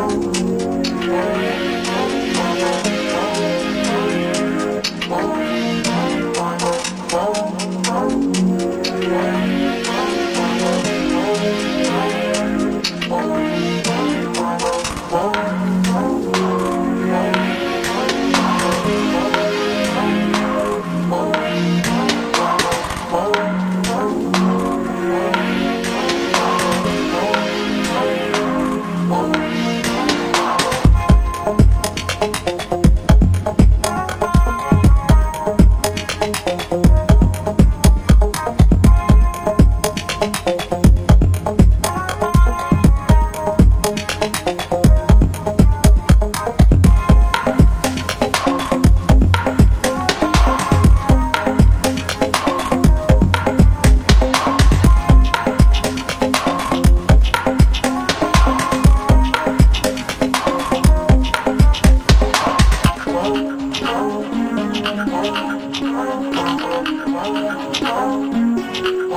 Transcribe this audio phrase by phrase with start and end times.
[0.00, 0.39] know.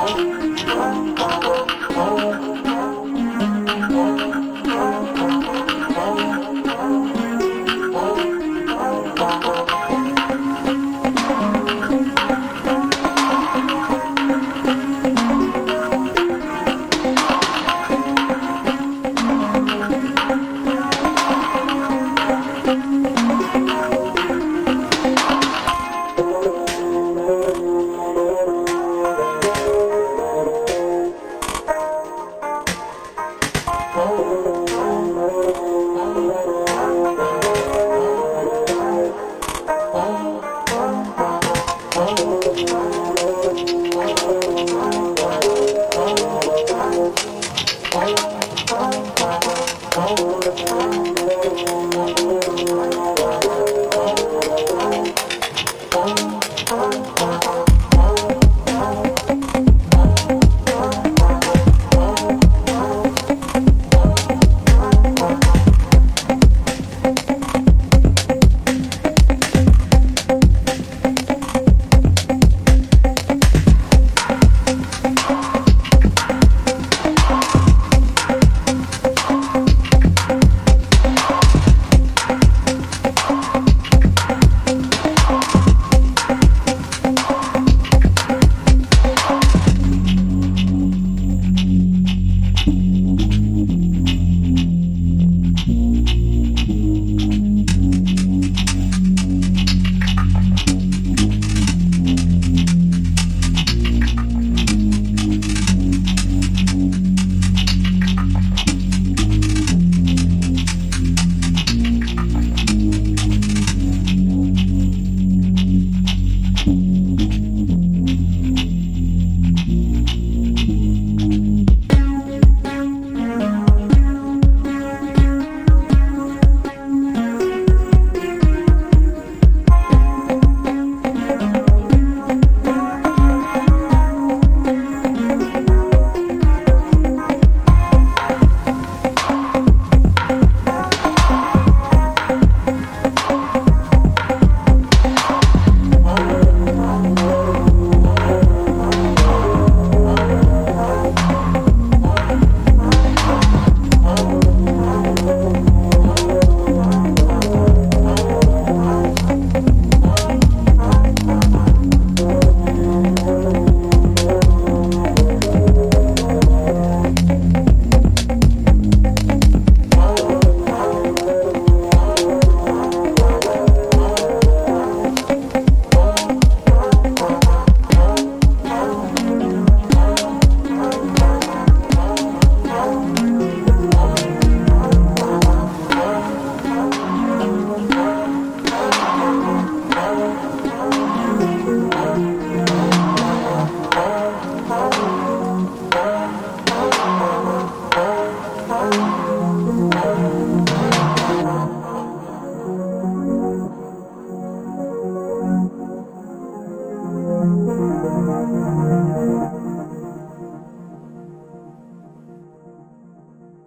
[0.05, 0.52] 哦。